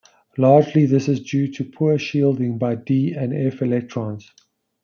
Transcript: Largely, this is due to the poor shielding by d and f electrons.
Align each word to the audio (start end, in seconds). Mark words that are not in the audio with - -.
Largely, 0.35 0.87
this 0.87 1.07
is 1.07 1.19
due 1.19 1.47
to 1.53 1.63
the 1.63 1.69
poor 1.69 1.99
shielding 1.99 2.57
by 2.57 2.73
d 2.73 3.13
and 3.13 3.35
f 3.35 3.61
electrons. 3.61 4.31